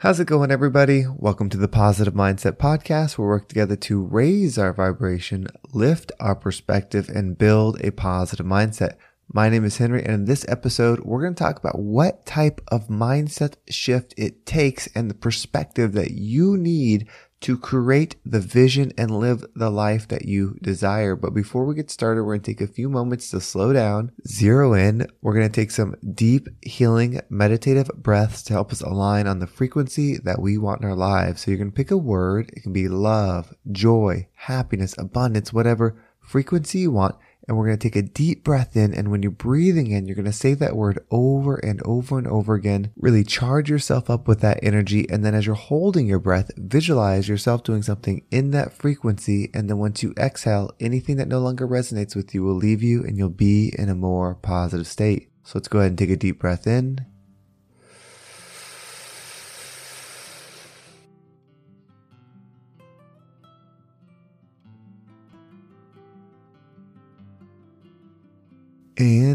How's 0.00 0.18
it 0.18 0.28
going, 0.28 0.50
everybody? 0.50 1.04
Welcome 1.06 1.50
to 1.50 1.58
the 1.58 1.68
Positive 1.68 2.14
Mindset 2.14 2.52
Podcast, 2.52 3.18
where 3.18 3.28
we 3.28 3.32
work 3.32 3.48
together 3.48 3.76
to 3.76 4.02
raise 4.02 4.56
our 4.56 4.72
vibration, 4.72 5.46
lift 5.74 6.10
our 6.18 6.34
perspective, 6.34 7.10
and 7.10 7.36
build 7.36 7.78
a 7.84 7.90
positive 7.90 8.46
mindset. 8.46 8.94
My 9.30 9.50
name 9.50 9.62
is 9.62 9.76
Henry, 9.76 10.02
and 10.02 10.14
in 10.14 10.24
this 10.24 10.46
episode, 10.48 11.00
we're 11.00 11.20
going 11.20 11.34
to 11.34 11.44
talk 11.44 11.58
about 11.58 11.78
what 11.78 12.24
type 12.24 12.62
of 12.68 12.88
mindset 12.88 13.56
shift 13.68 14.14
it 14.16 14.46
takes 14.46 14.88
and 14.94 15.10
the 15.10 15.14
perspective 15.14 15.92
that 15.92 16.12
you 16.12 16.56
need 16.56 17.06
to 17.40 17.56
create 17.56 18.16
the 18.24 18.40
vision 18.40 18.92
and 18.98 19.18
live 19.18 19.44
the 19.54 19.70
life 19.70 20.06
that 20.08 20.26
you 20.26 20.58
desire. 20.60 21.16
But 21.16 21.34
before 21.34 21.64
we 21.64 21.74
get 21.74 21.90
started, 21.90 22.22
we're 22.22 22.34
going 22.34 22.42
to 22.42 22.50
take 22.50 22.60
a 22.60 22.72
few 22.72 22.88
moments 22.88 23.30
to 23.30 23.40
slow 23.40 23.72
down, 23.72 24.12
zero 24.26 24.74
in. 24.74 25.06
We're 25.22 25.34
going 25.34 25.48
to 25.48 25.60
take 25.60 25.70
some 25.70 25.96
deep 26.14 26.48
healing 26.62 27.20
meditative 27.30 27.90
breaths 27.96 28.42
to 28.44 28.52
help 28.52 28.72
us 28.72 28.82
align 28.82 29.26
on 29.26 29.38
the 29.38 29.46
frequency 29.46 30.18
that 30.18 30.40
we 30.40 30.58
want 30.58 30.82
in 30.82 30.88
our 30.88 30.96
lives. 30.96 31.42
So 31.42 31.50
you're 31.50 31.58
going 31.58 31.70
to 31.70 31.76
pick 31.76 31.90
a 31.90 31.96
word. 31.96 32.50
It 32.54 32.62
can 32.62 32.72
be 32.72 32.88
love, 32.88 33.54
joy, 33.72 34.28
happiness, 34.34 34.94
abundance, 34.98 35.52
whatever 35.52 36.02
frequency 36.20 36.80
you 36.80 36.92
want 36.92 37.16
and 37.46 37.56
we're 37.56 37.66
going 37.66 37.78
to 37.78 37.88
take 37.88 37.96
a 37.96 38.02
deep 38.02 38.44
breath 38.44 38.76
in. 38.76 38.94
And 38.94 39.10
when 39.10 39.22
you're 39.22 39.30
breathing 39.32 39.90
in, 39.90 40.06
you're 40.06 40.16
going 40.16 40.24
to 40.24 40.32
say 40.32 40.54
that 40.54 40.76
word 40.76 41.04
over 41.10 41.56
and 41.56 41.82
over 41.84 42.18
and 42.18 42.26
over 42.26 42.54
again. 42.54 42.92
Really 42.96 43.24
charge 43.24 43.68
yourself 43.68 44.08
up 44.08 44.28
with 44.28 44.40
that 44.40 44.60
energy. 44.62 45.08
And 45.10 45.24
then 45.24 45.34
as 45.34 45.46
you're 45.46 45.54
holding 45.54 46.06
your 46.06 46.18
breath, 46.18 46.50
visualize 46.56 47.28
yourself 47.28 47.64
doing 47.64 47.82
something 47.82 48.24
in 48.30 48.50
that 48.52 48.72
frequency. 48.72 49.50
And 49.52 49.68
then 49.68 49.78
once 49.78 50.02
you 50.02 50.14
exhale, 50.16 50.70
anything 50.80 51.16
that 51.16 51.28
no 51.28 51.40
longer 51.40 51.66
resonates 51.66 52.14
with 52.14 52.34
you 52.34 52.42
will 52.42 52.54
leave 52.54 52.82
you 52.82 53.02
and 53.02 53.16
you'll 53.16 53.30
be 53.30 53.72
in 53.76 53.88
a 53.88 53.94
more 53.94 54.34
positive 54.36 54.86
state. 54.86 55.30
So 55.42 55.58
let's 55.58 55.68
go 55.68 55.80
ahead 55.80 55.92
and 55.92 55.98
take 55.98 56.10
a 56.10 56.16
deep 56.16 56.38
breath 56.38 56.66
in. 56.66 57.06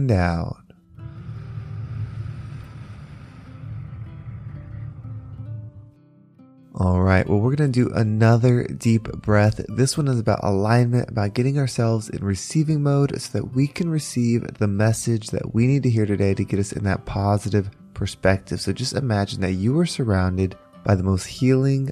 And 0.09 0.20
out. 0.20 0.58
All 6.78 7.02
right, 7.02 7.28
well, 7.28 7.39
we're 7.39 7.56
going 7.56 7.72
to 7.72 7.86
do 7.86 7.94
another 7.95 8.66
deep 8.66 9.03
breath. 9.03 9.61
This 9.70 9.98
one 9.98 10.09
is 10.09 10.20
about 10.20 10.42
alignment, 10.44 11.09
about 11.09 11.33
getting 11.33 11.58
ourselves 11.58 12.09
in 12.09 12.23
receiving 12.23 12.83
mode 12.83 13.20
so 13.22 13.39
that 13.39 13.56
we 13.56 13.66
can 13.66 13.89
receive 13.89 14.45
the 14.58 14.67
message 14.67 15.30
that 15.30 15.56
we 15.56 15.67
need 15.67 15.83
to 15.83 15.89
hear 15.89 16.06
today 16.06 16.33
to 16.33 16.44
get 16.44 16.59
us 16.59 16.73
in 16.73 16.83
that 16.83 17.06
positive 17.06 17.72
perspective. 17.94 18.59
So 18.59 18.73
just 18.73 18.94
imagine 18.94 19.39
that 19.42 19.53
you 19.53 19.80
are 19.80 19.86
surrounded 19.86 20.58
by 20.83 20.95
the 20.95 21.03
most 21.03 21.26
healing, 21.26 21.92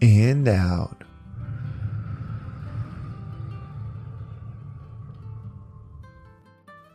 And 0.00 0.48
out. 0.48 1.04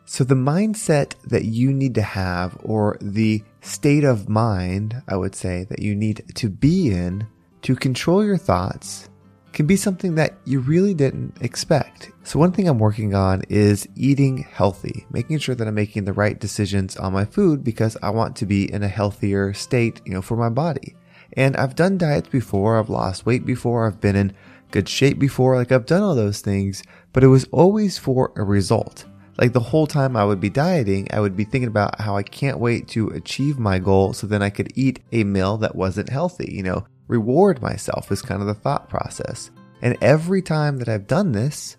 So, 0.06 0.26
the 0.26 0.36
mindset 0.36 1.14
that 1.24 1.46
you 1.46 1.72
need 1.72 1.96
to 1.96 2.02
have, 2.02 2.58
or 2.64 2.98
the 3.00 3.42
state 3.62 4.04
of 4.04 4.28
mind, 4.28 5.02
I 5.08 5.16
would 5.16 5.36
say, 5.36 5.64
that 5.70 5.80
you 5.80 5.96
need 5.96 6.26
to 6.36 6.50
be 6.50 6.92
in 6.92 7.28
to 7.62 7.76
control 7.76 8.24
your 8.24 8.38
thoughts 8.38 9.08
can 9.54 9.68
be 9.68 9.76
something 9.76 10.16
that 10.16 10.34
you 10.46 10.60
really 10.60 10.94
didn't 10.94 11.38
expect. 11.42 12.12
So, 12.24 12.40
one 12.40 12.52
thing 12.52 12.68
I'm 12.68 12.78
working 12.78 13.16
on 13.16 13.44
is 13.50 13.88
eating 13.96 14.40
healthy, 14.40 15.06
making 15.12 15.40
sure 15.40 15.56
that 15.56 15.68
I'm 15.68 15.76
making 15.76 16.06
the 16.06 16.14
right 16.14 16.40
decisions 16.40 16.98
on 16.98 17.14
my 17.14 17.26
food 17.26 17.64
because 17.64 17.98
I 18.04 18.10
want 18.10 18.36
to 18.38 18.46
be 18.46 18.72
in 18.72 18.84
a 18.84 18.88
healthier 18.88 19.54
state, 19.54 20.02
you 20.06 20.14
know, 20.14 20.22
for 20.22 20.36
my 20.36 20.50
body. 20.50 20.96
And 21.34 21.56
I've 21.56 21.76
done 21.76 21.98
diets 21.98 22.30
before, 22.30 22.78
I've 22.78 22.90
lost 22.90 23.26
weight 23.26 23.46
before, 23.46 23.88
I've 23.88 24.02
been 24.02 24.16
in 24.16 24.34
good 24.72 24.90
shape 24.90 25.20
before, 25.20 25.56
like 25.56 25.72
I've 25.72 25.86
done 25.86 26.02
all 26.02 26.16
those 26.16 26.42
things, 26.42 26.84
but 27.14 27.24
it 27.24 27.28
was 27.28 27.48
always 27.52 27.98
for 27.98 28.32
a 28.36 28.44
result. 28.44 29.06
Like 29.38 29.54
the 29.54 29.60
whole 29.60 29.88
time 29.88 30.16
I 30.16 30.26
would 30.26 30.40
be 30.40 30.50
dieting, 30.50 31.08
I 31.12 31.20
would 31.20 31.36
be 31.36 31.46
thinking 31.46 31.68
about 31.68 32.00
how 32.00 32.16
I 32.16 32.24
can't 32.24 32.60
wait 32.60 32.88
to 32.90 33.08
achieve 33.10 33.58
my 33.58 33.80
goal 33.80 34.14
so 34.14 34.28
then 34.28 34.42
I 34.42 34.50
could 34.50 34.72
eat 34.76 35.00
a 35.12 35.24
meal 35.24 35.58
that 35.58 35.76
wasn't 35.76 36.10
healthy, 36.10 36.52
you 36.54 36.64
know, 36.64 36.86
reward 37.08 37.62
myself 37.62 38.12
is 38.12 38.22
kind 38.22 38.42
of 38.42 38.48
the 38.48 38.54
thought 38.54 38.90
process. 38.90 39.52
And 39.82 39.98
every 40.02 40.42
time 40.42 40.78
that 40.78 40.90
I've 40.90 41.08
done 41.08 41.32
this, 41.32 41.78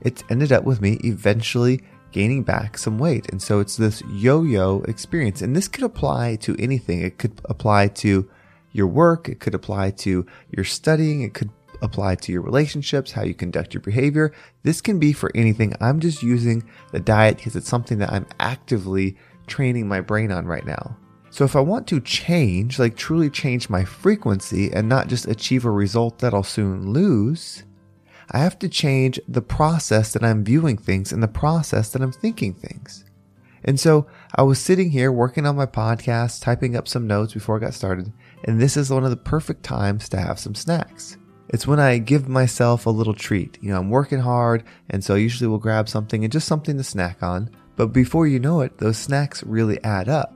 it's 0.00 0.24
ended 0.30 0.52
up 0.52 0.64
with 0.64 0.80
me 0.80 0.98
eventually 1.04 1.82
gaining 2.12 2.42
back 2.42 2.78
some 2.78 2.98
weight. 2.98 3.30
And 3.30 3.40
so 3.40 3.60
it's 3.60 3.76
this 3.76 4.02
yo 4.10 4.42
yo 4.42 4.82
experience. 4.82 5.42
And 5.42 5.54
this 5.54 5.68
could 5.68 5.84
apply 5.84 6.36
to 6.36 6.56
anything. 6.58 7.00
It 7.00 7.18
could 7.18 7.40
apply 7.44 7.88
to 7.88 8.28
your 8.72 8.86
work. 8.86 9.28
It 9.28 9.40
could 9.40 9.54
apply 9.54 9.90
to 9.90 10.26
your 10.50 10.64
studying. 10.64 11.22
It 11.22 11.34
could 11.34 11.50
apply 11.82 12.14
to 12.14 12.32
your 12.32 12.42
relationships, 12.42 13.12
how 13.12 13.22
you 13.22 13.34
conduct 13.34 13.74
your 13.74 13.80
behavior. 13.80 14.32
This 14.62 14.80
can 14.80 14.98
be 14.98 15.12
for 15.12 15.30
anything. 15.34 15.74
I'm 15.80 16.00
just 16.00 16.22
using 16.22 16.62
the 16.92 17.00
diet 17.00 17.36
because 17.36 17.56
it's 17.56 17.68
something 17.68 17.98
that 17.98 18.12
I'm 18.12 18.26
actively 18.40 19.16
training 19.46 19.88
my 19.88 20.00
brain 20.00 20.30
on 20.30 20.46
right 20.46 20.64
now. 20.64 20.96
So 21.30 21.44
if 21.44 21.56
I 21.56 21.60
want 21.60 21.86
to 21.88 22.00
change, 22.00 22.78
like 22.78 22.94
truly 22.94 23.30
change 23.30 23.70
my 23.70 23.84
frequency 23.84 24.70
and 24.70 24.88
not 24.88 25.08
just 25.08 25.26
achieve 25.26 25.64
a 25.64 25.70
result 25.70 26.18
that 26.18 26.34
I'll 26.34 26.42
soon 26.42 26.92
lose, 26.92 27.64
I 28.30 28.38
have 28.38 28.58
to 28.60 28.68
change 28.68 29.18
the 29.26 29.42
process 29.42 30.12
that 30.12 30.22
I'm 30.22 30.44
viewing 30.44 30.76
things 30.76 31.12
and 31.12 31.22
the 31.22 31.28
process 31.28 31.90
that 31.90 32.02
I'm 32.02 32.12
thinking 32.12 32.54
things. 32.54 33.04
And 33.64 33.78
so 33.80 34.06
I 34.34 34.42
was 34.42 34.58
sitting 34.58 34.90
here 34.90 35.12
working 35.12 35.44
on 35.44 35.56
my 35.56 35.66
podcast, 35.66 36.42
typing 36.42 36.74
up 36.74 36.88
some 36.88 37.06
notes 37.06 37.34
before 37.34 37.56
I 37.56 37.60
got 37.60 37.74
started, 37.74 38.10
and 38.44 38.58
this 38.58 38.78
is 38.78 38.90
one 38.90 39.04
of 39.04 39.10
the 39.10 39.16
perfect 39.18 39.62
times 39.62 40.08
to 40.08 40.16
have 40.16 40.38
some 40.38 40.54
snacks. 40.54 41.18
It's 41.50 41.66
when 41.66 41.78
I 41.78 41.98
give 41.98 42.30
myself 42.30 42.86
a 42.86 42.90
little 42.90 43.12
treat. 43.12 43.58
You 43.60 43.72
know, 43.72 43.80
I'm 43.80 43.90
working 43.90 44.20
hard, 44.20 44.64
and 44.88 45.04
so 45.04 45.14
I 45.14 45.18
usually 45.18 45.48
will 45.48 45.58
grab 45.58 45.86
something 45.86 46.24
and 46.24 46.32
just 46.32 46.48
something 46.48 46.78
to 46.78 46.82
snack 46.82 47.22
on. 47.22 47.50
But 47.76 47.88
before 47.88 48.26
you 48.26 48.40
know 48.40 48.62
it, 48.62 48.78
those 48.78 48.96
snacks 48.96 49.42
really 49.42 49.82
add 49.84 50.08
up. 50.08 50.34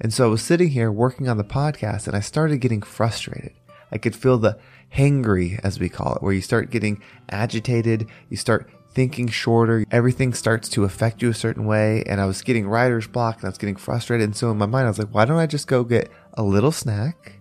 And 0.00 0.12
so 0.12 0.24
I 0.24 0.28
was 0.28 0.42
sitting 0.42 0.70
here 0.70 0.90
working 0.90 1.28
on 1.28 1.36
the 1.36 1.44
podcast 1.44 2.08
and 2.08 2.16
I 2.16 2.20
started 2.20 2.58
getting 2.58 2.82
frustrated. 2.82 3.52
I 3.92 3.98
could 3.98 4.16
feel 4.16 4.38
the 4.38 4.58
hangry, 4.92 5.60
as 5.62 5.78
we 5.78 5.88
call 5.88 6.16
it, 6.16 6.22
where 6.22 6.32
you 6.32 6.40
start 6.40 6.70
getting 6.70 7.02
agitated, 7.30 8.08
you 8.30 8.36
start 8.36 8.68
thinking 8.98 9.28
shorter, 9.28 9.84
everything 9.92 10.34
starts 10.34 10.68
to 10.70 10.82
affect 10.82 11.22
you 11.22 11.30
a 11.30 11.34
certain 11.34 11.66
way. 11.66 12.02
And 12.06 12.20
I 12.20 12.26
was 12.26 12.42
getting 12.42 12.66
writer's 12.66 13.06
block 13.06 13.36
and 13.36 13.44
I 13.44 13.48
was 13.48 13.58
getting 13.58 13.76
frustrated. 13.76 14.24
And 14.24 14.36
so 14.36 14.50
in 14.50 14.58
my 14.58 14.66
mind, 14.66 14.86
I 14.86 14.90
was 14.90 14.98
like, 14.98 15.14
why 15.14 15.24
don't 15.24 15.38
I 15.38 15.46
just 15.46 15.68
go 15.68 15.84
get 15.84 16.10
a 16.34 16.42
little 16.42 16.72
snack? 16.72 17.38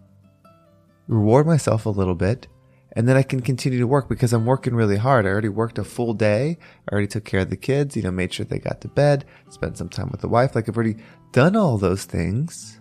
reward 1.07 1.47
myself 1.47 1.85
a 1.85 1.89
little 1.89 2.15
bit, 2.15 2.47
and 2.93 3.07
then 3.07 3.15
I 3.15 3.23
can 3.23 3.41
continue 3.41 3.79
to 3.79 3.87
work 3.87 4.09
because 4.09 4.33
I'm 4.33 4.45
working 4.45 4.75
really 4.75 4.97
hard. 4.97 5.25
I 5.25 5.29
already 5.29 5.49
worked 5.49 5.77
a 5.77 5.83
full 5.83 6.13
day. 6.13 6.57
I 6.87 6.91
already 6.91 7.07
took 7.07 7.25
care 7.25 7.41
of 7.41 7.49
the 7.49 7.57
kids, 7.57 7.95
you 7.95 8.03
know, 8.03 8.11
made 8.11 8.33
sure 8.33 8.45
they 8.45 8.59
got 8.59 8.81
to 8.81 8.87
bed, 8.87 9.25
spent 9.49 9.77
some 9.77 9.89
time 9.89 10.09
with 10.11 10.21
the 10.21 10.27
wife. 10.27 10.55
Like 10.55 10.67
I've 10.67 10.75
already 10.75 10.97
done 11.31 11.55
all 11.55 11.77
those 11.77 12.05
things. 12.05 12.79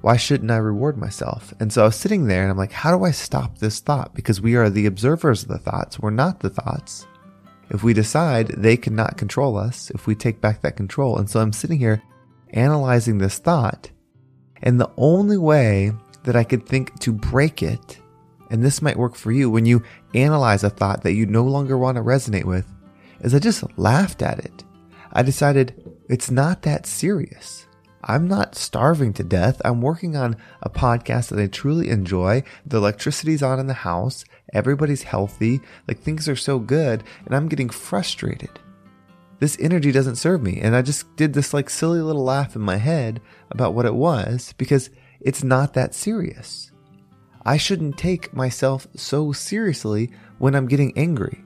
Why 0.00 0.16
shouldn't 0.16 0.50
I 0.50 0.56
reward 0.56 0.98
myself? 0.98 1.54
And 1.60 1.72
so 1.72 1.82
I 1.82 1.86
was 1.86 1.96
sitting 1.96 2.26
there 2.26 2.42
and 2.42 2.50
I'm 2.50 2.58
like, 2.58 2.72
how 2.72 2.96
do 2.96 3.04
I 3.04 3.12
stop 3.12 3.58
this 3.58 3.78
thought? 3.78 4.14
Because 4.14 4.40
we 4.40 4.56
are 4.56 4.68
the 4.68 4.86
observers 4.86 5.44
of 5.44 5.48
the 5.48 5.58
thoughts. 5.58 6.00
We're 6.00 6.10
not 6.10 6.40
the 6.40 6.50
thoughts. 6.50 7.06
If 7.72 7.82
we 7.82 7.94
decide 7.94 8.48
they 8.48 8.76
cannot 8.76 9.16
control 9.16 9.56
us, 9.56 9.90
if 9.90 10.06
we 10.06 10.14
take 10.14 10.42
back 10.42 10.60
that 10.60 10.76
control. 10.76 11.16
And 11.16 11.28
so 11.28 11.40
I'm 11.40 11.54
sitting 11.54 11.78
here 11.78 12.02
analyzing 12.50 13.16
this 13.16 13.38
thought. 13.38 13.90
And 14.62 14.78
the 14.78 14.90
only 14.98 15.38
way 15.38 15.92
that 16.24 16.36
I 16.36 16.44
could 16.44 16.66
think 16.66 16.98
to 17.00 17.12
break 17.12 17.62
it, 17.62 17.98
and 18.50 18.62
this 18.62 18.82
might 18.82 18.98
work 18.98 19.14
for 19.14 19.32
you 19.32 19.48
when 19.48 19.64
you 19.64 19.82
analyze 20.14 20.62
a 20.62 20.70
thought 20.70 21.02
that 21.02 21.14
you 21.14 21.24
no 21.24 21.44
longer 21.44 21.78
want 21.78 21.96
to 21.96 22.02
resonate 22.02 22.44
with, 22.44 22.70
is 23.20 23.34
I 23.34 23.38
just 23.38 23.64
laughed 23.78 24.20
at 24.20 24.38
it. 24.38 24.64
I 25.14 25.22
decided 25.22 25.96
it's 26.10 26.30
not 26.30 26.62
that 26.62 26.86
serious. 26.86 27.66
I'm 28.04 28.26
not 28.26 28.54
starving 28.56 29.12
to 29.14 29.24
death. 29.24 29.62
I'm 29.64 29.80
working 29.80 30.16
on 30.16 30.36
a 30.60 30.68
podcast 30.70 31.28
that 31.28 31.38
I 31.38 31.46
truly 31.46 31.88
enjoy. 31.88 32.42
The 32.66 32.78
electricity's 32.78 33.42
on 33.42 33.60
in 33.60 33.68
the 33.68 33.74
house. 33.74 34.24
Everybody's 34.52 35.04
healthy. 35.04 35.60
Like 35.86 35.98
things 36.00 36.28
are 36.28 36.36
so 36.36 36.58
good 36.58 37.04
and 37.26 37.34
I'm 37.34 37.48
getting 37.48 37.68
frustrated. 37.70 38.58
this 39.42 39.58
energy 39.58 39.90
doesn't 39.90 40.16
serve 40.16 40.40
me. 40.40 40.60
And 40.60 40.76
I 40.76 40.82
just 40.82 41.16
did 41.16 41.32
this 41.32 41.52
like 41.52 41.68
silly 41.68 42.00
little 42.00 42.22
laugh 42.22 42.54
in 42.54 42.62
my 42.62 42.76
head 42.76 43.20
about 43.50 43.74
what 43.74 43.86
it 43.86 43.94
was 43.94 44.54
because 44.56 44.88
it's 45.20 45.42
not 45.42 45.74
that 45.74 45.96
serious. 45.96 46.70
I 47.44 47.56
shouldn't 47.56 47.98
take 47.98 48.32
myself 48.32 48.86
so 48.94 49.32
seriously 49.32 50.12
when 50.38 50.54
I'm 50.54 50.68
getting 50.68 50.96
angry. 50.96 51.44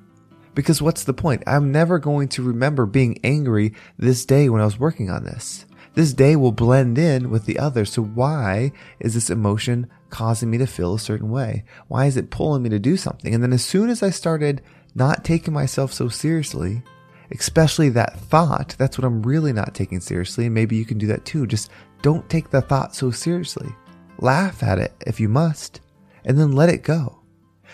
Because 0.54 0.82
what's 0.82 1.04
the 1.04 1.14
point? 1.14 1.42
I'm 1.46 1.72
never 1.72 1.98
going 1.98 2.28
to 2.28 2.42
remember 2.42 2.84
being 2.84 3.18
angry 3.24 3.72
this 3.98 4.26
day 4.26 4.50
when 4.50 4.60
I 4.60 4.66
was 4.66 4.78
working 4.78 5.08
on 5.08 5.24
this. 5.24 5.64
This 5.96 6.12
day 6.12 6.36
will 6.36 6.52
blend 6.52 6.98
in 6.98 7.30
with 7.30 7.46
the 7.46 7.58
other. 7.58 7.86
So 7.86 8.02
why 8.02 8.70
is 9.00 9.14
this 9.14 9.30
emotion 9.30 9.88
causing 10.10 10.50
me 10.50 10.58
to 10.58 10.66
feel 10.66 10.94
a 10.94 10.98
certain 10.98 11.30
way? 11.30 11.64
Why 11.88 12.04
is 12.04 12.18
it 12.18 12.30
pulling 12.30 12.62
me 12.62 12.68
to 12.68 12.78
do 12.78 12.98
something? 12.98 13.34
And 13.34 13.42
then 13.42 13.54
as 13.54 13.64
soon 13.64 13.88
as 13.88 14.02
I 14.02 14.10
started 14.10 14.60
not 14.94 15.24
taking 15.24 15.54
myself 15.54 15.94
so 15.94 16.08
seriously, 16.08 16.82
especially 17.30 17.88
that 17.88 18.20
thought, 18.20 18.76
that's 18.78 18.98
what 18.98 19.06
I'm 19.06 19.22
really 19.22 19.54
not 19.54 19.74
taking 19.74 20.00
seriously. 20.00 20.44
And 20.44 20.54
maybe 20.54 20.76
you 20.76 20.84
can 20.84 20.98
do 20.98 21.06
that 21.06 21.24
too. 21.24 21.46
Just 21.46 21.70
don't 22.02 22.28
take 22.28 22.50
the 22.50 22.60
thought 22.60 22.94
so 22.94 23.10
seriously. 23.10 23.74
Laugh 24.18 24.62
at 24.62 24.78
it 24.78 24.92
if 25.06 25.18
you 25.18 25.30
must, 25.30 25.80
and 26.26 26.38
then 26.38 26.52
let 26.52 26.68
it 26.68 26.82
go. 26.82 27.22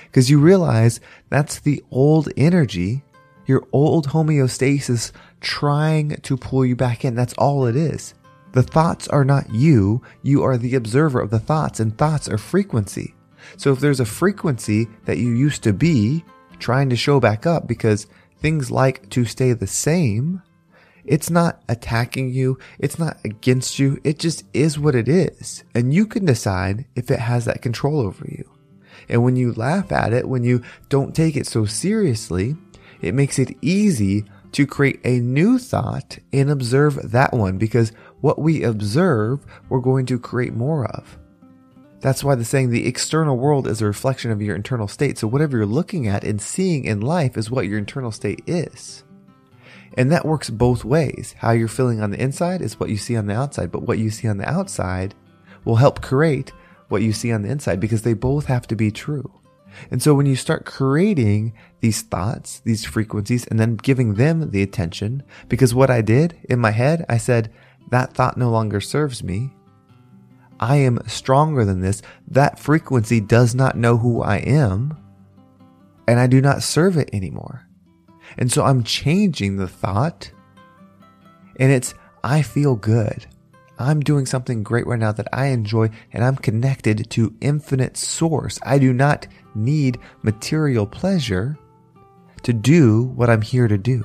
Because 0.05 0.31
you 0.31 0.39
realize 0.39 1.01
that's 1.29 1.59
the 1.59 1.83
old 1.91 2.29
energy, 2.37 3.03
your 3.53 3.69
old 3.71 4.09
homeostasis 4.09 5.13
trying 5.43 6.17
to 6.23 6.39
pull 6.39 6.65
you 6.65 6.75
back 6.75 7.05
in. 7.05 7.15
That's 7.15 7.35
all 7.35 7.67
it 7.67 7.77
is. 7.77 8.15
The 8.53 8.63
thoughts 8.63 9.09
are 9.09 9.27
not 9.27 9.53
you, 9.53 10.03
you 10.23 10.43
are 10.43 10.57
the 10.57 10.75
observer 10.75 11.21
of 11.21 11.29
the 11.29 11.39
thoughts, 11.39 11.79
and 11.79 11.97
thoughts 11.97 12.31
are 12.31 12.39
frequency. 12.39 13.15
So 13.59 13.71
if 13.71 13.81
there's 13.81 14.01
a 14.01 14.07
frequency 14.07 14.89
that 15.05 15.19
you 15.19 15.35
used 15.35 15.63
to 15.65 15.75
be 15.75 16.25
trying 16.61 16.89
to 16.91 16.97
show 16.97 17.21
back 17.21 17.45
up 17.45 17.69
because 17.69 18.07
things 18.39 18.71
like 18.71 19.11
to 19.11 19.27
stay 19.27 19.53
the 19.53 19.67
same, 19.67 20.43
it's 21.05 21.29
not 21.29 21.63
attacking 21.69 22.31
you. 22.31 22.59
It's 22.79 22.99
not 22.99 23.19
against 23.23 23.79
you. 23.79 24.01
It 24.03 24.19
just 24.19 24.45
is 24.55 24.79
what 24.79 24.95
it 24.95 25.09
is. 25.09 25.63
And 25.75 25.93
you 25.93 26.07
can 26.07 26.25
decide 26.25 26.87
if 26.95 27.11
it 27.11 27.19
has 27.19 27.45
that 27.45 27.61
control 27.61 28.01
over 28.01 28.25
you. 28.27 28.49
And 29.09 29.23
when 29.23 29.37
you 29.37 29.53
laugh 29.53 29.93
at 29.93 30.13
it, 30.13 30.29
when 30.29 30.45
you 30.45 30.63
don't 30.89 31.15
take 31.15 31.37
it 31.37 31.47
so 31.47 31.65
seriously, 31.65 32.57
it 33.03 33.15
makes 33.15 33.39
it 33.39 33.57
easy 33.61 34.25
to 34.53 34.67
create 34.67 35.01
a 35.05 35.19
new 35.21 35.59
thought 35.59 36.19
and 36.33 36.51
observe 36.51 37.11
that 37.11 37.33
one 37.33 37.59
because 37.59 37.93
what 38.21 38.39
we 38.39 38.63
observe, 38.63 39.45
we're 39.69 39.81
going 39.81 40.07
to 40.07 40.19
create 40.19 40.55
more 40.55 40.87
of. 40.87 41.19
That's 42.01 42.25
why 42.25 42.35
the 42.35 42.45
saying 42.45 42.71
the 42.71 42.87
external 42.87 43.37
world 43.37 43.67
is 43.67 43.81
a 43.81 43.87
reflection 43.87 44.31
of 44.31 44.43
your 44.43 44.57
internal 44.57 44.89
state. 44.89 45.19
So 45.19 45.29
whatever 45.29 45.57
you're 45.57 45.67
looking 45.67 46.09
at 46.09 46.25
and 46.25 46.41
seeing 46.43 46.85
in 46.85 47.01
life 47.01 47.37
is 47.37 47.51
what 47.51 47.67
your 47.67 47.79
internal 47.79 48.11
state 48.11 48.43
is. 48.47 49.05
And 49.95 50.11
that 50.11 50.25
works 50.25 50.51
both 50.51 50.85
ways. 50.85 51.35
How 51.39 51.53
you're 51.53 51.69
feeling 51.69 52.01
on 52.01 52.11
the 52.11 52.21
inside 52.21 52.61
is 52.61 52.81
what 52.81 52.91
you 52.91 52.97
see 52.97 53.17
on 53.17 53.27
the 53.27 53.35
outside, 53.35 53.71
but 53.71 53.83
what 53.83 53.99
you 53.99 54.11
see 54.11 54.27
on 54.27 54.39
the 54.39 54.49
outside 54.49 55.15
will 55.65 55.77
help 55.77 56.03
create 56.03 56.53
what 56.89 57.03
you 57.03 57.13
see 57.13 57.33
on 57.33 57.43
the 57.43 57.51
inside 57.51 57.79
because 57.79 58.03
they 58.03 58.15
both 58.15 58.47
have 58.47 58.67
to 58.69 58.77
be 58.77 58.91
true. 58.91 59.31
And 59.91 60.03
so 60.03 60.15
when 60.15 60.27
you 60.27 60.37
start 60.37 60.65
creating 60.65 61.55
these 61.81 62.03
thoughts, 62.03 62.61
these 62.61 62.85
frequencies, 62.85 63.47
and 63.47 63.59
then 63.59 63.77
giving 63.77 64.15
them 64.15 64.51
the 64.51 64.63
attention, 64.63 65.23
because 65.49 65.75
what 65.75 65.91
I 65.91 66.01
did 66.01 66.39
in 66.49 66.59
my 66.59 66.71
head, 66.71 67.05
I 67.09 67.19
said, 67.19 67.53
that 67.91 68.15
thought 68.15 68.37
no 68.37 68.51
longer 68.51 68.81
serves 68.81 69.23
me. 69.23 69.51
I 70.61 70.77
am 70.77 71.01
stronger 71.07 71.65
than 71.65 71.81
this. 71.81 72.03
That 72.29 72.59
frequency 72.59 73.21
does 73.21 73.55
not 73.55 73.77
know 73.77 73.99
who 73.99 74.23
I 74.23 74.37
am, 74.37 74.97
and 76.07 76.21
I 76.21 76.27
do 76.27 76.41
not 76.41 76.63
serve 76.63 76.97
it 76.97 77.11
anymore. 77.13 77.67
And 78.39 78.51
so 78.51 78.65
I'm 78.65 78.83
changing 78.83 79.57
the 79.57 79.69
thought. 79.69 80.31
And 81.57 81.71
it's, 81.71 81.95
I 82.25 82.43
feel 82.43 82.77
good. 82.77 83.27
I'm 83.83 84.01
doing 84.01 84.27
something 84.27 84.63
great 84.63 84.87
right 84.87 84.99
now 84.99 85.13
that 85.13 85.29
I 85.33 85.47
enjoy 85.47 85.91
and 86.13 86.25
I'm 86.25 86.37
connected 86.37 87.11
to 87.11 87.35
infinite 87.41 87.97
source. 87.97 88.59
I 88.63 88.79
do 88.79 88.93
not 88.93 89.27
need 89.55 89.99
material 90.23 90.87
pleasure 90.87 91.59
to 92.43 92.53
do 92.53 93.05
what 93.17 93.29
I'm 93.29 93.43
here 93.43 93.69
to 93.69 93.79
do. 93.79 94.05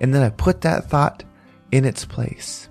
And 0.00 0.14
then 0.14 0.22
I 0.22 0.30
put 0.30 0.62
that 0.62 0.90
thought 0.90 1.24
in 1.70 1.84
its 1.84 2.04
place. 2.04 2.68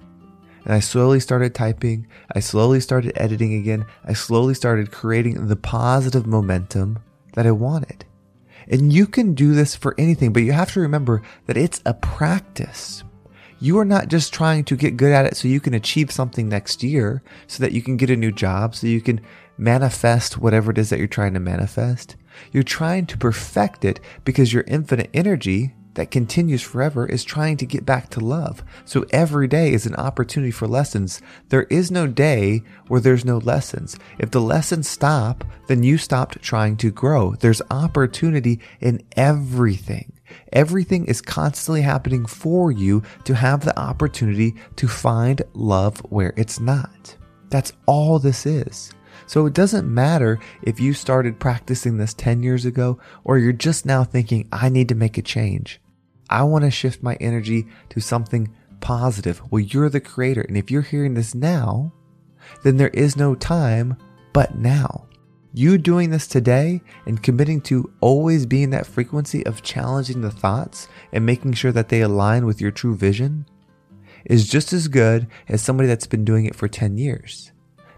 And 0.66 0.74
I 0.74 0.80
slowly 0.80 1.20
started 1.20 1.54
typing. 1.54 2.08
I 2.34 2.40
slowly 2.40 2.80
started 2.80 3.14
editing 3.16 3.54
again. 3.54 3.86
I 4.04 4.14
slowly 4.14 4.56
started 4.56 4.92
creating 4.92 5.48
the 5.48 5.56
positive 5.56 6.26
momentum 6.26 7.00
that 7.34 7.46
I 7.46 7.52
wanted. 7.52 8.06
And 8.68 8.92
you 8.92 9.06
can 9.06 9.36
do 9.36 9.54
this 9.54 9.76
for 9.76 9.94
anything, 9.98 10.34
but 10.34 10.42
you 10.42 10.54
have 10.54 10.74
to 10.74 10.80
remember 10.80 11.22
that 11.46 11.58
it's 11.58 11.82
a 11.86 11.94
practice. 11.94 13.04
You 13.66 13.80
are 13.80 13.84
not 13.86 14.10
just 14.10 14.32
trying 14.32 14.64
to 14.66 14.76
get 14.76 14.96
good 14.96 15.12
at 15.12 15.26
it 15.26 15.36
so 15.36 15.48
you 15.48 15.60
can 15.60 15.74
achieve 15.74 16.12
something 16.12 16.48
next 16.48 16.84
year, 16.84 17.24
so 17.48 17.64
that 17.64 17.72
you 17.72 17.82
can 17.82 17.98
get 17.98 18.12
a 18.12 18.16
new 18.16 18.32
job, 18.32 18.76
so 18.76 18.86
you 18.86 19.02
can 19.02 19.22
manifest 19.58 20.38
whatever 20.38 20.70
it 20.70 20.78
is 20.78 20.92
that 20.92 21.00
you're 21.00 21.08
trying 21.08 21.34
to 21.34 21.40
manifest. 21.40 22.16
You're 22.52 22.62
trying 22.62 23.08
to 23.08 23.18
perfect 23.18 23.84
it 23.84 24.00
because 24.24 24.54
your 24.54 24.66
infinite 24.68 25.10
energy 25.16 25.74
that 25.96 26.12
continues 26.12 26.62
forever 26.62 27.08
is 27.08 27.24
trying 27.24 27.58
to 27.58 27.66
get 27.66 27.88
back 27.88 28.12
to 28.12 28.20
love. 28.20 28.64
So 28.86 29.04
every 29.10 29.48
day 29.48 29.74
is 29.74 29.88
an 29.88 29.96
opportunity 29.96 30.52
for 30.52 30.68
lessons. 30.68 31.20
There 31.50 31.64
is 31.64 31.90
no 31.90 32.06
day 32.06 32.62
where 32.88 33.02
there's 33.02 33.26
no 33.26 33.40
lessons. 33.40 33.98
If 34.20 34.30
the 34.30 34.42
lessons 34.42 34.88
stop, 34.88 35.44
then 35.66 35.82
you 35.82 35.98
stopped 35.98 36.40
trying 36.44 36.78
to 36.78 36.92
grow. 36.92 37.34
There's 37.34 37.64
opportunity 37.72 38.60
in 38.80 39.02
everything. 39.18 40.15
Everything 40.54 41.06
is 41.06 41.22
constantly 41.22 41.82
happening 41.82 42.26
for 42.26 42.72
you 42.72 43.04
to 43.24 43.36
have 43.36 43.64
the 43.64 43.78
opportunity 43.80 44.56
to 44.76 44.88
find 44.88 45.42
love 45.54 46.00
where 46.10 46.34
it's 46.38 46.60
not. 46.60 47.16
That's 47.50 47.74
all 47.86 48.20
this 48.20 48.46
is. 48.46 48.92
So 49.28 49.46
it 49.46 49.54
doesn't 49.54 49.92
matter 49.92 50.40
if 50.62 50.80
you 50.80 50.94
started 50.94 51.40
practicing 51.40 51.98
this 51.98 52.14
10 52.14 52.44
years 52.44 52.66
ago 52.66 53.00
or 53.24 53.38
you're 53.38 53.54
just 53.54 53.86
now 53.86 54.04
thinking, 54.04 54.48
I 54.52 54.70
need 54.70 54.90
to 54.90 54.96
make 54.96 55.18
a 55.18 55.22
change. 55.22 55.80
I 56.30 56.44
want 56.44 56.64
to 56.66 56.72
shift 56.72 57.04
my 57.04 57.16
energy 57.16 57.68
to 57.90 58.00
something 58.00 58.54
positive. 58.82 59.42
Well, 59.52 59.62
you're 59.62 59.90
the 59.90 60.02
creator. 60.02 60.42
And 60.42 60.58
if 60.58 60.70
you're 60.70 60.82
hearing 60.82 61.14
this 61.14 61.34
now, 61.34 61.94
then 62.64 62.78
there 62.78 62.90
is 62.90 63.16
no 63.16 63.36
time 63.36 63.98
but 64.34 64.56
now. 64.56 65.08
You 65.58 65.78
doing 65.78 66.10
this 66.10 66.28
today 66.28 66.82
and 67.06 67.24
committing 67.24 67.62
to 67.62 67.90
always 68.02 68.46
being 68.46 68.72
that 68.72 68.86
frequency 68.86 69.46
of 69.46 69.64
challenging 69.64 70.20
the 70.20 70.30
thoughts 70.30 70.90
and 71.14 71.26
making 71.26 71.54
sure 71.54 71.72
that 71.72 71.88
they 71.88 72.02
align 72.02 72.46
with 72.46 72.60
your 72.60 72.72
true 72.72 72.94
vision 72.94 73.46
is 74.26 74.50
just 74.50 74.74
as 74.74 74.90
good 74.90 75.28
as 75.48 75.62
somebody 75.62 75.88
that's 75.88 76.08
been 76.08 76.26
doing 76.26 76.46
it 76.46 76.56
for 76.56 76.68
10 76.68 76.98
years 76.98 77.54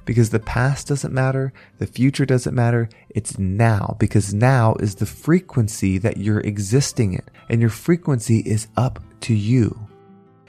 because 0.06 0.30
the 0.30 0.40
past 0.40 0.88
doesn't 0.88 1.16
matter, 1.16 1.52
the 1.80 1.88
future 1.88 2.28
doesn't 2.28 2.54
matter, 2.54 2.90
it's 3.10 3.40
now 3.40 3.96
because 3.98 4.36
now 4.36 4.76
is 4.80 4.94
the 4.94 5.08
frequency 5.08 5.98
that 5.98 6.18
you're 6.18 6.42
existing 6.42 7.14
in 7.14 7.24
and 7.50 7.60
your 7.60 7.72
frequency 7.72 8.42
is 8.42 8.68
up 8.78 9.00
to 9.22 9.34
you. 9.34 9.88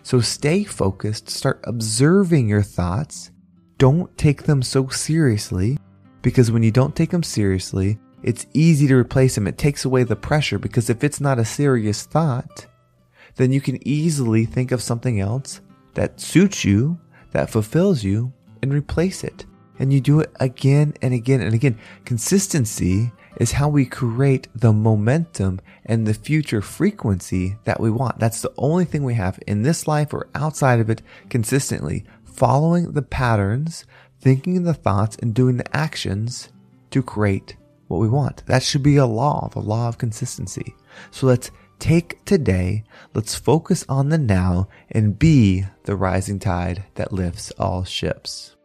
So 0.03 0.21
stay 0.21 0.63
focused, 0.63 1.31
start 1.31 1.61
observing 1.65 2.51
your 2.51 2.63
thoughts. 2.63 3.31
Don't 3.79 4.15
take 4.19 4.43
them 4.43 4.61
so 4.61 4.89
seriously 4.89 5.79
because 6.23 6.51
when 6.51 6.63
you 6.63 6.71
don't 6.71 6.97
take 6.97 7.11
them 7.11 7.23
seriously, 7.23 7.99
it's 8.23 8.47
easy 8.53 8.87
to 8.89 8.97
replace 8.97 9.35
them. 9.35 9.47
It 9.47 9.59
takes 9.59 9.85
away 9.85 10.03
the 10.03 10.17
pressure 10.17 10.59
because 10.59 10.91
if 10.91 11.05
it's 11.05 11.21
not 11.21 11.39
a 11.39 11.45
serious 11.45 12.05
thought, 12.05 12.67
then 13.37 13.53
you 13.53 13.61
can 13.61 13.87
easily 13.87 14.45
think 14.45 14.73
of 14.73 14.83
something 14.83 15.21
else 15.21 15.61
that 15.95 16.21
suits 16.21 16.65
you, 16.65 16.99
that 17.31 17.51
fulfills 17.51 18.03
you, 18.03 18.33
and 18.63 18.73
replace 18.73 19.23
it. 19.23 19.47
And 19.79 19.93
you 19.93 20.01
do 20.01 20.21
it 20.21 20.33
again 20.41 20.95
and 21.03 21.15
again 21.15 21.41
and 21.41 21.55
again. 21.55 21.79
Consistency 22.05 23.13
is 23.39 23.53
how 23.53 23.69
we 23.69 23.85
create 23.85 24.49
the 24.55 24.73
momentum 24.73 25.61
and 25.85 26.05
the 26.05 26.15
future 26.15 26.61
frequency 26.61 27.57
that 27.65 27.79
we 27.79 27.91
want. 27.91 28.19
That's 28.19 28.43
the 28.43 28.53
only 28.59 28.85
thing 28.85 29.05
we 29.05 29.15
have 29.15 29.39
in 29.47 29.63
this 29.63 29.87
life 29.87 30.13
or 30.13 30.29
outside 30.35 30.81
of 30.81 30.91
it 30.91 31.03
consistently. 31.31 32.05
Following 32.25 32.93
the 32.93 33.03
patterns, 33.03 33.85
thinking 34.21 34.63
the 34.63 34.75
thoughts, 34.75 35.17
and 35.17 35.35
doing 35.35 35.57
the 35.57 35.77
actions 35.77 36.51
to 36.91 37.03
create 37.03 37.57
what 37.89 37.99
we 37.99 38.09
want. 38.09 38.45
That 38.47 38.63
should 38.63 38.83
be 38.83 38.97
a 38.97 39.07
law, 39.07 39.49
the 39.53 39.61
law 39.61 39.89
of 39.89 39.99
consistency. 39.99 40.75
So 41.11 41.27
let's 41.27 41.51
take 41.79 42.25
today, 42.25 42.85
let's 43.15 43.35
focus 43.35 43.85
on 43.89 44.09
the 44.09 44.19
now, 44.19 44.69
and 44.91 45.19
be 45.19 45.65
the 45.85 45.97
rising 45.97 46.39
tide 46.39 46.85
that 46.95 47.13
lifts 47.13 47.51
all 47.53 47.85
ships. 47.85 48.57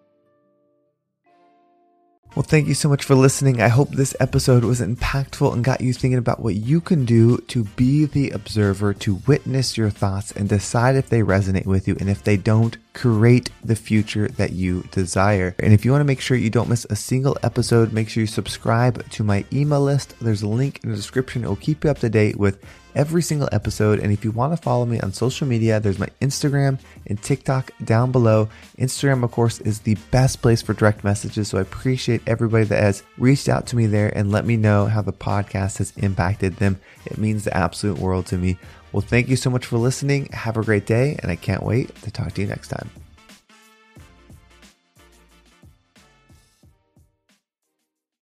Well, 2.36 2.42
thank 2.42 2.68
you 2.68 2.74
so 2.74 2.90
much 2.90 3.04
for 3.04 3.14
listening. 3.14 3.62
I 3.62 3.68
hope 3.68 3.92
this 3.92 4.16
episode 4.20 4.64
was 4.64 4.82
impactful 4.82 5.54
and 5.54 5.64
got 5.64 5.82
you 5.82 5.94
thinking 5.94 6.18
about 6.18 6.40
what 6.40 6.56
you 6.56 6.82
can 6.82 7.06
do 7.06 7.38
to 7.50 7.64
be 7.64 8.06
the 8.06 8.32
observer, 8.32 8.92
to 8.96 9.22
witness 9.28 9.78
your 9.78 9.92
thoughts 9.92 10.32
and 10.32 10.50
decide 10.50 10.96
if 10.96 11.10
they 11.10 11.20
resonate 11.20 11.68
with 11.68 11.88
you. 11.88 11.96
And 12.00 12.10
if 12.10 12.24
they 12.24 12.38
don't, 12.38 12.76
create 12.94 13.52
the 13.64 13.76
future 13.76 14.28
that 14.30 14.52
you 14.52 14.82
desire. 14.90 15.56
And 15.60 15.74
if 15.74 15.86
you 15.86 15.92
want 15.92 16.02
to 16.02 16.06
make 16.06 16.22
sure 16.22 16.36
you 16.36 16.50
don't 16.50 16.70
miss 16.70 16.88
a 16.90 16.96
single 16.96 17.38
episode, 17.44 17.94
make 17.94 18.10
sure 18.10 18.22
you 18.22 18.28
subscribe 18.28 19.08
to 19.12 19.24
my 19.24 19.46
email 19.54 19.82
list. 19.82 20.16
There's 20.20 20.42
a 20.42 20.48
link 20.48 20.80
in 20.84 20.90
the 20.90 20.96
description. 20.96 21.44
It 21.44 21.48
will 21.50 21.56
keep 21.56 21.84
you 21.84 21.92
up 21.92 22.00
to 22.00 22.10
date 22.10 22.38
with 22.38 22.60
every 22.96 23.22
single 23.22 23.50
episode. 23.52 24.00
And 24.00 24.12
if 24.12 24.24
you 24.24 24.32
want 24.32 24.54
to 24.54 24.62
follow 24.62 24.86
me 24.86 25.00
on 25.00 25.14
social 25.14 25.48
media, 25.48 25.80
there's 25.80 26.00
my 26.00 26.10
Instagram 26.22 26.80
and 27.08 27.22
TikTok 27.22 27.72
down 27.84 28.12
below. 28.12 28.50
Instagram, 28.78 29.24
of 29.24 29.32
course, 29.32 29.60
is 29.62 29.82
the 29.82 29.96
best 30.12 30.42
place 30.42 30.62
for 30.62 30.74
direct 30.74 31.04
messages. 31.04 31.48
So 31.48 31.58
I 31.58 31.62
appreciate 31.62 32.22
everybody 32.28 32.66
that 32.66 32.82
has 32.82 33.04
reached 33.18 33.50
out 33.50 33.68
to 33.68 33.76
me 33.76 33.86
there 33.86 34.16
and 34.16 34.32
let 34.32 34.46
me 34.46 34.58
know 34.58 34.86
how 34.86 35.02
the 35.02 35.14
podcast 35.14 35.78
has 35.78 35.94
impacted 35.98 36.58
them. 36.58 36.80
It 37.06 37.18
means 37.18 37.44
the 37.44 37.56
absolute 37.56 37.98
world 37.98 38.26
to 38.28 38.38
me. 38.38 38.58
Well, 38.92 39.02
thank 39.02 39.28
you 39.28 39.36
so 39.36 39.50
much 39.50 39.66
for 39.66 39.78
listening. 39.78 40.28
Have 40.34 40.56
a 40.56 40.64
great 40.64 40.86
day, 40.86 41.18
and 41.22 41.32
I 41.32 41.36
can't 41.36 41.64
wait 41.64 41.96
to 42.04 42.12
talk 42.12 42.34
to 42.34 42.42
you 42.42 42.48
next 42.48 42.68
time. 42.68 42.90